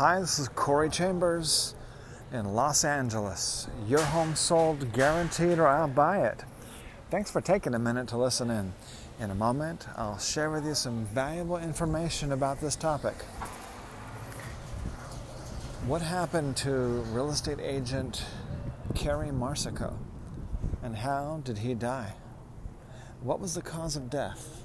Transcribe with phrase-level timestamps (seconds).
[0.00, 1.74] Hi, this is Corey Chambers
[2.32, 3.68] in Los Angeles.
[3.86, 6.42] Your home sold guaranteed or I'll buy it.
[7.10, 8.72] Thanks for taking a minute to listen in.
[9.20, 13.12] In a moment, I'll share with you some valuable information about this topic.
[15.86, 16.70] What happened to
[17.12, 18.24] real estate agent
[18.94, 19.98] Kerry Marsico
[20.82, 22.14] and how did he die?
[23.20, 24.64] What was the cause of death?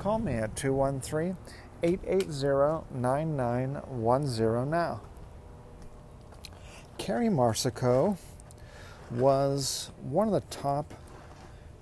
[0.00, 1.36] Call me at 213
[1.82, 5.02] 880 9910 now.
[6.96, 8.16] Kerry Marsico
[9.10, 10.94] was one of the top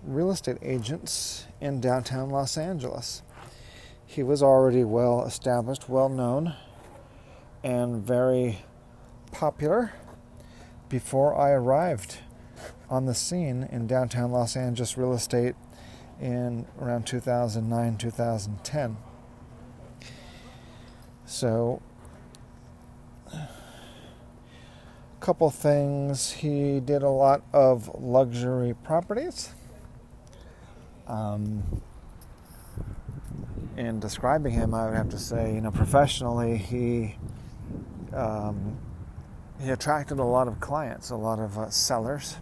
[0.03, 3.23] real estate agents in downtown Los Angeles.
[4.05, 6.57] He was already well established, well known,
[7.63, 8.65] and very
[9.31, 9.93] popular
[10.89, 12.17] before I arrived
[12.91, 15.55] on the scene in downtown Los Angeles real estate
[16.21, 18.97] in around 2009 2010.
[21.27, 21.83] So,
[23.33, 23.49] a
[25.21, 26.33] couple things.
[26.33, 29.51] He did a lot of luxury properties.
[31.07, 31.83] Um,
[33.77, 37.17] in describing him, I would have to say, you know, professionally, he
[38.13, 38.79] um,
[39.61, 42.37] he attracted a lot of clients, a lot of uh, sellers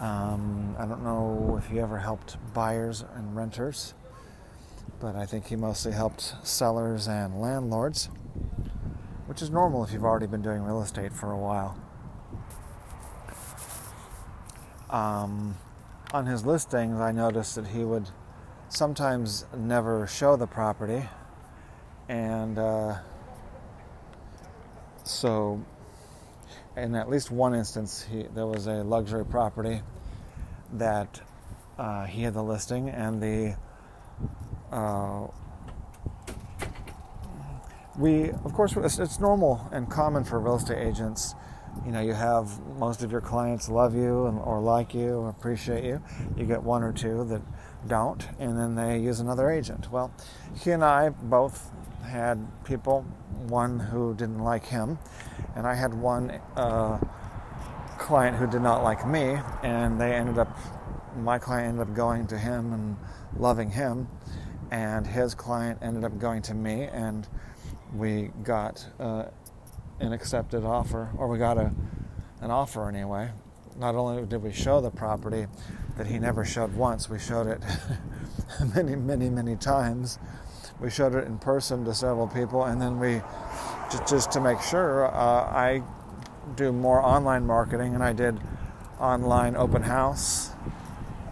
[0.00, 3.94] um, I don't know if he ever helped buyers and renters,
[5.00, 8.10] but I think he mostly helped sellers and landlords,
[9.26, 11.78] which is normal if you've already been doing real estate for a while.
[14.90, 15.56] Um,
[16.12, 18.10] on his listings, I noticed that he would
[18.68, 21.08] sometimes never show the property,
[22.08, 22.98] and uh,
[25.04, 25.64] so
[26.76, 29.80] in at least one instance, he, there was a luxury property
[30.74, 31.20] that
[31.78, 33.56] uh, he had the listing, and the
[34.72, 35.26] uh,
[37.98, 41.34] we, of course, it's, it's, normal and common for real estate agents.
[41.84, 45.28] You know, you have most of your clients love you and, or like you or
[45.30, 46.02] appreciate you.
[46.36, 47.42] You get one or two that
[47.86, 49.90] don't, and then they use another agent.
[49.90, 50.12] Well,
[50.62, 51.70] he and I both
[52.06, 53.02] had people,
[53.48, 54.98] one who didn't like him,
[55.54, 56.98] and I had one uh,
[57.98, 60.56] client who did not like me, and they ended up,
[61.16, 62.96] my client ended up going to him and
[63.36, 64.08] loving him,
[64.70, 67.28] and his client ended up going to me, and
[67.94, 69.24] we got uh,
[70.00, 71.72] an accepted offer, or we got a,
[72.40, 73.30] an offer anyway.
[73.78, 75.46] Not only did we show the property
[75.96, 77.62] that he never showed once, we showed it
[78.74, 80.18] many, many, many times
[80.80, 83.22] we showed it in person to several people, and then we
[83.90, 85.82] just, just to make sure, uh, I
[86.54, 88.38] do more online marketing, and I did
[89.00, 90.50] online open house,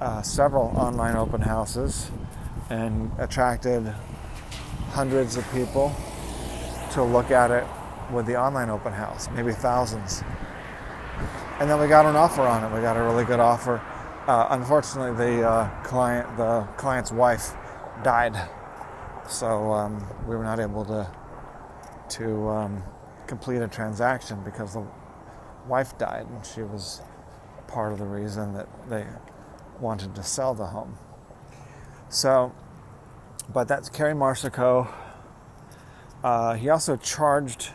[0.00, 2.10] uh, several online open houses,
[2.71, 3.94] and attracted
[4.91, 5.94] hundreds of people
[6.93, 7.65] to look at it
[8.12, 10.22] with the online open house, maybe thousands.
[11.60, 12.75] And then we got an offer on it.
[12.75, 13.81] We got a really good offer.
[14.27, 17.54] Uh, unfortunately, the uh, client, the client's wife,
[18.03, 18.34] died
[19.28, 21.10] so um, we were not able to
[22.10, 22.82] to um,
[23.26, 24.86] complete a transaction because the
[25.66, 27.00] wife died, and she was
[27.66, 29.06] part of the reason that they
[29.80, 30.96] wanted to sell the home.
[32.08, 32.52] So,
[33.52, 34.92] but that's Kerry Marsico.
[36.22, 37.70] Uh, he also charged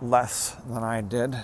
[0.00, 1.36] less than I did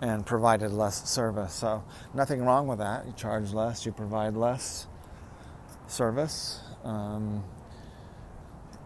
[0.00, 1.52] and provided less service.
[1.52, 1.84] So,
[2.14, 3.06] nothing wrong with that.
[3.06, 4.86] You charge less, you provide less
[5.86, 6.60] service.
[6.84, 7.44] Um,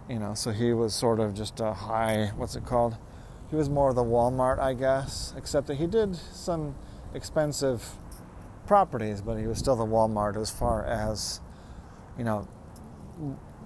[0.08, 2.96] you know, so he was sort of just a high, what's it called?
[3.50, 6.74] He was more the Walmart, I guess, except that he did some
[7.14, 7.96] expensive
[8.66, 11.40] properties, but he was still the Walmart as far as,
[12.18, 12.48] you know,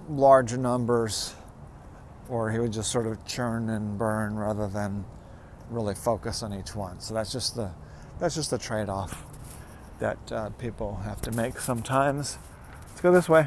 [0.09, 1.35] large numbers,
[2.29, 5.05] or he would just sort of churn and burn rather than
[5.71, 7.01] really focus on each one.
[7.01, 7.71] So that's just the
[8.19, 9.25] that's just the trade-off
[10.01, 12.39] that uh, people have to make sometimes.
[12.89, 13.47] Let's go this way.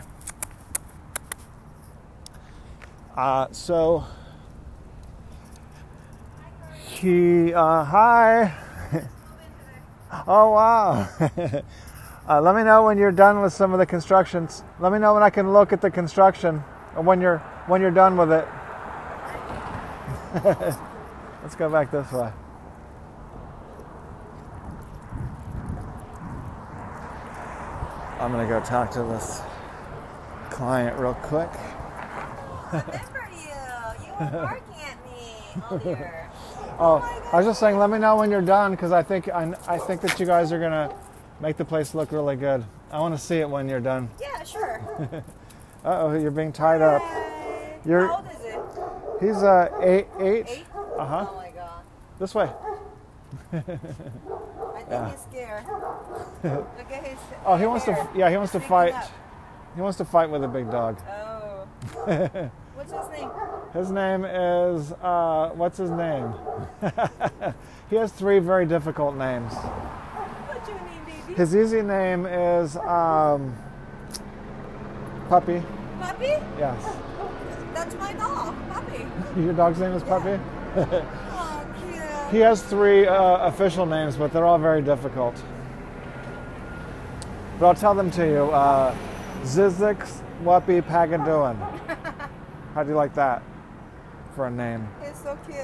[3.15, 4.05] Uh, so
[6.73, 8.57] he, uh, hi.
[10.27, 11.09] oh wow.
[12.29, 14.63] uh, let me know when you're done with some of the constructions.
[14.79, 16.63] Let me know when I can look at the construction,
[16.95, 18.47] or when you're when you're done with it.
[21.43, 22.31] Let's go back this way.
[28.19, 29.41] I'm gonna go talk to this
[30.49, 31.49] client real quick.
[32.71, 34.05] Good for you.
[34.05, 36.29] You were barking at me earlier.
[36.79, 39.29] Oh, my I was just saying, let me know when you're done because I think
[39.29, 40.93] I, I think that you guys are gonna
[41.39, 42.63] make the place look really good.
[42.91, 44.09] I want to see it when you're done.
[44.19, 44.81] Yeah, sure.
[45.83, 47.01] Uh oh, you're being tied up.
[47.87, 48.59] You're- How old is it?
[49.19, 50.45] He's uh eight eight.
[50.47, 50.65] Eight?
[50.95, 51.25] Uh huh.
[51.27, 51.81] Oh my god.
[52.19, 52.43] This way.
[53.51, 53.79] I think
[54.91, 55.09] Yeah.
[55.09, 55.63] he's scared.
[56.43, 57.17] Look at his.
[57.43, 58.09] Oh, he wants to.
[58.15, 58.93] Yeah, he wants to fight.
[59.73, 60.99] He wants to fight with a big dog.
[61.09, 61.30] Oh.
[61.81, 63.29] What's his name?
[63.73, 64.91] His name is.
[64.93, 66.33] Uh, what's his name?
[67.89, 69.53] he has three very difficult names.
[69.53, 71.33] What's your name, baby?
[71.35, 73.55] His easy name is um,
[75.29, 75.61] Puppy.
[75.99, 76.33] Puppy?
[76.57, 76.95] Yes.
[77.73, 79.05] That's my dog, Puppy.
[79.41, 80.39] Your dog's name is Puppy.
[80.75, 82.31] Oh, cute.
[82.31, 85.41] He has three uh, official names, but they're all very difficult.
[87.59, 88.51] But I'll tell them to you.
[88.51, 88.95] Uh,
[89.43, 90.81] Zizix Wappy
[91.25, 91.57] doing?
[92.73, 93.43] How do you like that
[94.35, 94.87] for a name?
[95.05, 95.57] He's so cute.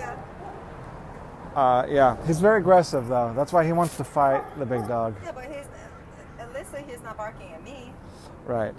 [1.56, 3.34] Uh, yeah, he's very aggressive though.
[3.36, 5.16] That's why he wants to fight the big dog.
[5.24, 5.66] Yeah, but he's
[6.40, 7.92] at least he's not barking at me.
[8.46, 8.76] Right.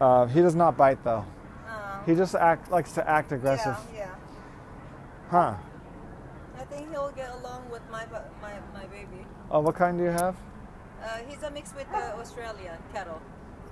[0.00, 1.24] Uh, he does not bite though.
[1.68, 3.76] Um, He just act likes to act aggressive.
[3.92, 4.14] Yeah, yeah.
[5.30, 5.54] Huh?
[6.56, 8.06] I think he'll get along with my
[8.40, 9.26] my my baby.
[9.50, 10.36] Oh, what kind do you have?
[11.02, 13.20] Uh, he's a mix with the Australian cattle.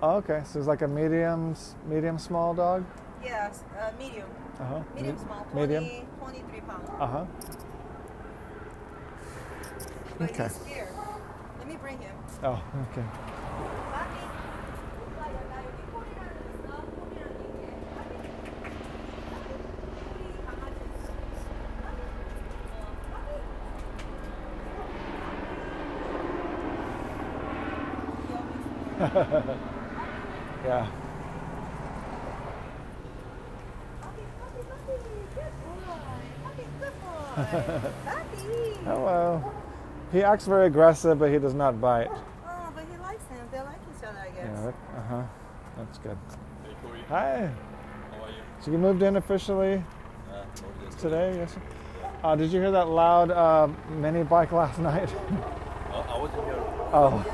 [0.05, 0.43] Oh, okay.
[0.45, 1.55] So it's like a medium,
[1.87, 2.85] medium small dog.
[3.23, 4.27] Yes, uh, medium.
[4.59, 4.81] Uh huh.
[4.97, 5.45] Medium small.
[5.53, 6.07] 20, Medium.
[6.19, 6.91] 23 pounds.
[6.99, 7.25] Uh huh.
[10.19, 10.43] But okay.
[10.43, 10.89] he's scared.
[11.59, 12.17] Let me bring him.
[12.43, 12.61] Oh,
[12.91, 13.05] okay.
[30.65, 30.87] Yeah.
[38.85, 39.43] Hello.
[40.13, 42.09] He acts very aggressive, but he does not bite.
[42.45, 43.39] Oh, but he likes him.
[43.51, 44.47] They like each other, I guess.
[44.47, 44.99] Yeah.
[44.99, 45.23] Uh huh.
[45.79, 46.17] That's good.
[46.65, 47.51] Hey Corey, Hi.
[48.11, 48.35] how are you?
[48.61, 49.83] So you moved in officially
[50.31, 51.35] Uh, over this today?
[51.37, 51.57] Yes.
[52.23, 53.69] Uh, did you hear that loud uh,
[54.01, 55.09] mini bike last night?
[55.93, 56.65] Oh, I wasn't here.
[56.93, 57.25] oh,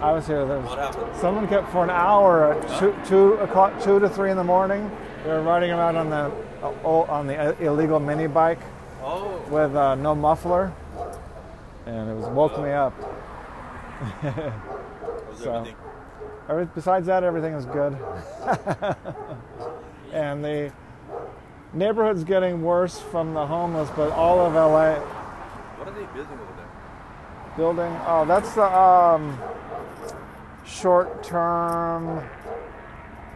[0.00, 0.46] I was here.
[0.46, 1.16] There was, What happened?
[1.20, 4.90] someone kept for an hour at two, two o'clock, two to three in the morning.
[5.24, 6.30] They were riding around on the
[6.62, 8.60] uh, on the illegal mini bike
[9.02, 10.72] Oh, with uh, no muffler,
[11.86, 12.94] and it was woke me up.
[15.36, 15.76] So- everything?
[16.48, 17.92] Every, besides that, everything is good.
[20.12, 20.72] and the
[21.72, 26.52] neighborhood's getting worse from the homeless, but all of LA What are they building over
[26.56, 27.56] there?
[27.56, 28.00] building.
[28.06, 29.38] Oh, that's the um,
[30.68, 32.18] short-term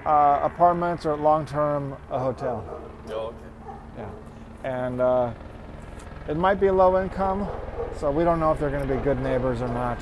[0.05, 2.65] uh, apartments or long-term a hotel.
[3.09, 3.37] Oh, okay.
[3.99, 4.11] Yeah,
[4.65, 5.33] and uh,
[6.29, 7.49] it might be low income,
[7.99, 9.99] so we don't know if they're going to be good neighbors or not.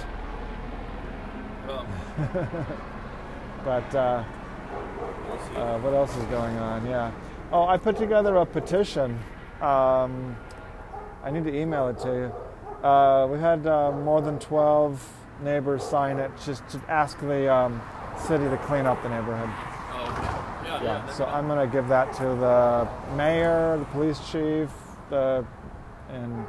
[1.67, 1.87] Well,
[3.65, 4.25] But uh,
[5.55, 6.87] uh, what else is going on?
[6.87, 7.13] Yeah.
[7.53, 9.19] Oh, I put together a petition.
[9.61, 10.35] Um,
[11.23, 12.87] I need to email it to you.
[12.87, 17.81] Uh, we had uh, more than 12 neighbors sign it just to ask the um,
[18.27, 19.49] city to clean up the neighborhood.
[19.49, 20.69] oh, okay.
[20.69, 21.07] Yeah, yeah.
[21.07, 21.25] Yeah, so.
[21.27, 24.69] I'm going to give that to the mayor, the police chief,
[25.09, 25.45] the,
[26.11, 26.47] and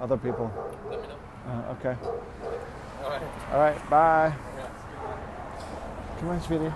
[0.00, 0.52] other people.
[0.90, 1.14] Let me know.
[1.48, 1.96] Uh, okay.
[3.02, 3.22] All right.
[3.52, 4.34] All right, bye.
[4.56, 4.70] Yeah.
[6.20, 6.72] Come on, sweetie.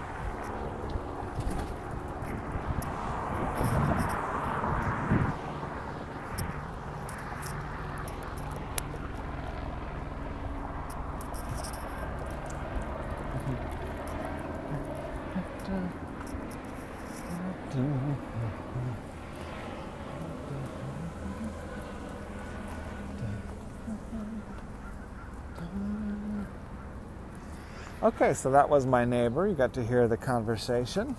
[28.03, 29.47] Okay, so that was my neighbor.
[29.47, 31.15] You got to hear the conversation.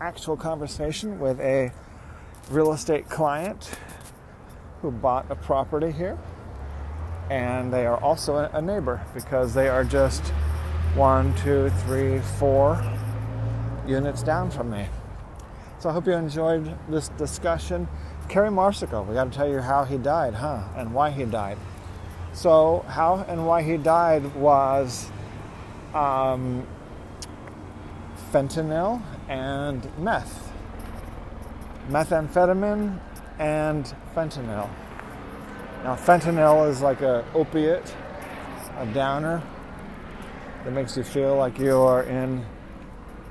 [0.00, 1.70] Actual conversation with a
[2.50, 3.78] real estate client
[4.80, 6.18] who bought a property here.
[7.30, 10.20] And they are also a- neighbor because they are just
[10.96, 12.82] one, two, three, four
[13.86, 14.88] units down from me.
[15.78, 17.86] So I hope you enjoyed this discussion.
[18.28, 20.64] Kerry Marsico, we got to tell you how he died, huh?
[20.74, 21.58] And why he died.
[22.32, 25.08] So, how and why he died was
[25.94, 26.66] um,
[28.32, 30.52] fentanyl and meth.
[31.88, 33.00] Methamphetamine
[33.38, 34.70] and fentanyl.
[35.84, 37.94] Now, fentanyl is like a opiate,
[38.78, 39.42] a downer
[40.64, 42.44] that makes you feel like you are in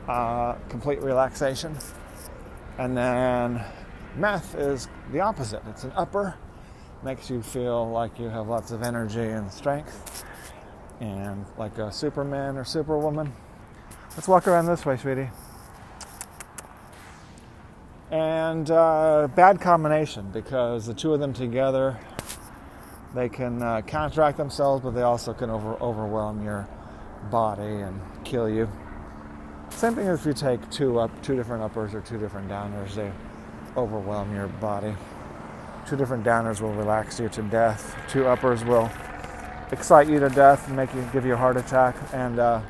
[0.07, 1.77] uh, complete relaxation.
[2.77, 3.63] And then
[4.17, 5.61] meth is the opposite.
[5.69, 6.35] It's an upper,
[7.03, 10.25] makes you feel like you have lots of energy and strength,
[11.01, 13.33] and like a Superman or Superwoman.
[14.15, 15.29] Let's walk around this way, sweetie.
[18.11, 21.97] And uh, bad combination because the two of them together,
[23.15, 26.67] they can uh, counteract themselves, but they also can over- overwhelm your
[27.31, 28.69] body and kill you.
[29.69, 33.11] Same thing if you take two up, two different uppers or two different downers, they
[33.75, 34.93] overwhelm your body.
[35.87, 37.95] Two different downers will relax you to death.
[38.09, 38.91] Two uppers will
[39.71, 41.95] excite you to death and make you give you a heart attack.
[42.13, 42.61] And uh,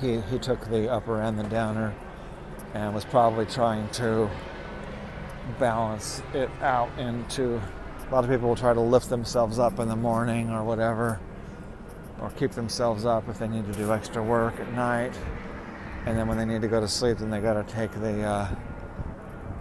[0.00, 1.94] he he took the upper and the downer,
[2.74, 4.28] and was probably trying to
[5.58, 7.60] balance it out into.
[8.08, 11.18] A lot of people will try to lift themselves up in the morning or whatever,
[12.20, 15.14] or keep themselves up if they need to do extra work at night.
[16.04, 18.22] And then when they need to go to sleep, then they got to take the
[18.22, 18.48] uh,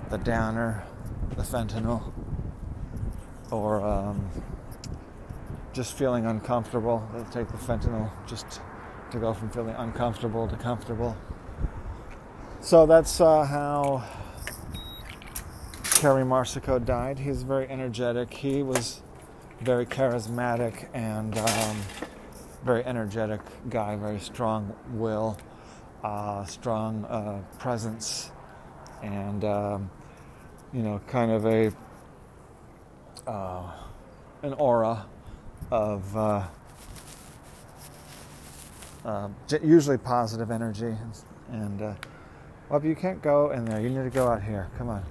[0.09, 0.83] the downer,
[1.37, 2.11] the fentanyl,
[3.51, 4.29] or um,
[5.73, 7.07] just feeling uncomfortable.
[7.13, 8.61] they'll take the fentanyl just
[9.11, 11.15] to go from feeling uncomfortable to comfortable.
[12.59, 14.03] So that's uh, how
[15.83, 17.19] Kerry Marsico died.
[17.19, 18.33] He's very energetic.
[18.33, 19.01] He was
[19.61, 21.77] very charismatic and um,
[22.63, 25.37] very energetic guy, very strong will,
[26.03, 28.31] uh, strong uh, presence,
[29.03, 29.91] and um,
[30.73, 31.71] you know, kind of a
[33.27, 33.71] uh,
[34.43, 35.05] an aura
[35.69, 36.47] of uh,
[39.05, 39.29] uh,
[39.61, 40.95] usually positive energy.
[41.51, 41.93] And uh,
[42.69, 43.81] well, you can't go in there.
[43.81, 44.69] You need to go out here.
[44.77, 45.03] Come on.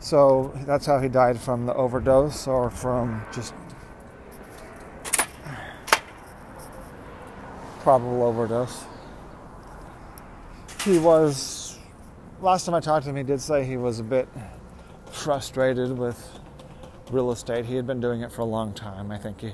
[0.00, 3.54] So that's how he died from the overdose or from just
[7.80, 8.84] probable overdose.
[10.84, 11.78] He was,
[12.40, 14.28] last time I talked to him, he did say he was a bit
[15.10, 16.40] frustrated with
[17.10, 17.64] real estate.
[17.66, 19.10] He had been doing it for a long time.
[19.10, 19.52] I think he,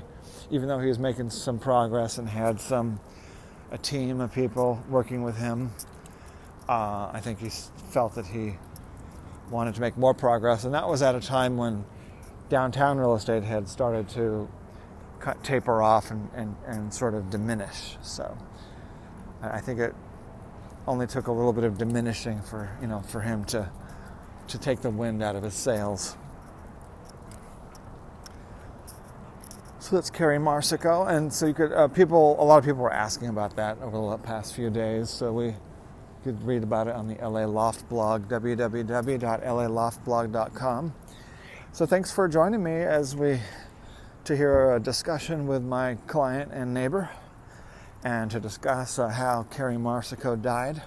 [0.51, 2.99] even though he was making some progress and had some,
[3.71, 5.71] a team of people working with him,
[6.69, 7.49] uh, I think he
[7.91, 8.55] felt that he
[9.49, 10.63] wanted to make more progress.
[10.63, 11.85] And that was at a time when
[12.49, 14.49] downtown real estate had started to
[15.19, 17.97] cut, taper off and, and, and sort of diminish.
[18.01, 18.37] So
[19.41, 19.93] I think it
[20.87, 23.69] only took a little bit of diminishing for you know for him to
[24.47, 26.17] to take the wind out of his sails.
[29.93, 32.35] That's Kerry Marsico, and so you could uh, people.
[32.41, 35.11] A lot of people were asking about that over the past few days.
[35.11, 35.53] So we
[36.23, 40.95] could read about it on the LA Loft blog, www.laloftblog.com.
[41.73, 43.39] So thanks for joining me as we
[44.23, 47.11] to hear a discussion with my client and neighbor,
[48.03, 50.81] and to discuss uh, how Kerry Marsico died.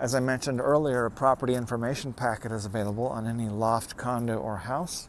[0.00, 4.56] As I mentioned earlier, a property information packet is available on any loft, condo, or
[4.56, 5.08] house,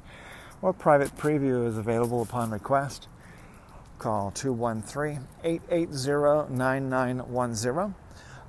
[0.62, 3.08] or private preview is available upon request.
[3.98, 7.96] Call 213 880 9910.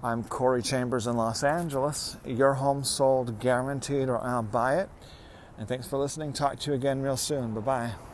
[0.02, 2.16] I'm Corey Chambers in Los Angeles.
[2.24, 4.88] Your home sold guaranteed, or I'll buy it.
[5.58, 6.32] And thanks for listening.
[6.32, 7.52] Talk to you again real soon.
[7.52, 8.09] Bye bye.